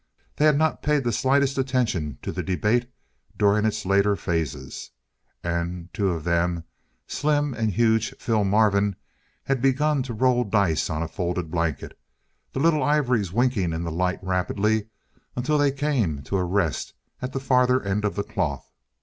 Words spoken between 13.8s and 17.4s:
the light rapidly until they came to a rest at the